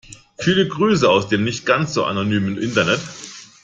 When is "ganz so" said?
1.63-2.05